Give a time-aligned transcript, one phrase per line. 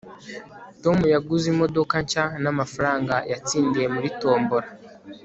[0.83, 4.67] tom yaguze imodoka nshya n'amafaranga yatsindiye muri tombora